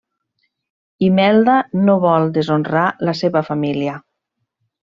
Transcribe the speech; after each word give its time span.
Imelda 1.07 1.57
no 1.83 1.97
vol 2.07 2.27
deshonrar 2.39 2.87
la 3.11 3.15
seva 3.23 3.45
família. 3.51 3.97